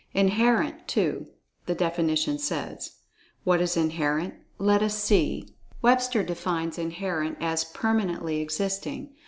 "Inherent," 0.15 0.87
too, 0.87 1.27
the 1.67 1.75
definition 1.75 2.39
says. 2.39 2.95
What 3.43 3.61
is 3.61 3.77
"Inherent?" 3.77 4.33
Let 4.57 4.81
us 4.81 4.95
see, 4.95 5.53
Webster 5.83 6.23
defines 6.23 6.79
"Inherent" 6.79 7.37
as 7.39 7.65
"permanently 7.65 8.37
existing." 8.39 9.13